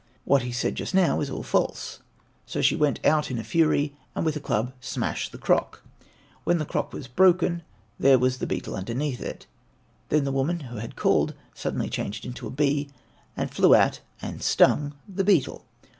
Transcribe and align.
What 0.25 0.41
he 0.41 0.51
said 0.51 0.73
just 0.73 0.95
now 0.95 1.21
is 1.21 1.29
all 1.29 1.43
false," 1.43 1.99
so 2.47 2.59
she 2.59 2.75
went 2.75 2.99
out 3.05 3.29
in 3.29 3.37
a 3.37 3.43
fury, 3.43 3.95
and 4.15 4.25
with 4.25 4.35
a 4.35 4.39
club 4.39 4.73
smashed 4.79 5.31
the 5.31 5.37
crock. 5.37 5.83
When 6.43 6.57
the 6.57 6.65
crock 6.65 6.91
was 6.91 7.07
broken 7.07 7.61
there 7.99 8.17
was 8.17 8.39
the 8.39 8.47
beetle 8.47 8.75
underneath 8.75 9.21
it. 9.21 9.45
Then 10.09 10.23
the 10.23 10.31
woman 10.31 10.59
who 10.61 10.77
had 10.77 10.95
called 10.95 11.35
suddenly 11.53 11.87
changed 11.87 12.25
into 12.25 12.47
a 12.47 12.49
bee, 12.49 12.89
and 13.37 13.51
flew 13.53 13.75
at 13.75 13.99
and 14.23 14.41
stung 14.41 14.95
the 15.07 15.23
beetle. 15.23 15.67